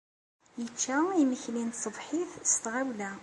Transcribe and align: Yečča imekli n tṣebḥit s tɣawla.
Yečča 0.61 0.97
imekli 1.21 1.61
n 1.65 1.69
tṣebḥit 1.71 2.31
s 2.51 2.53
tɣawla. 2.63 3.11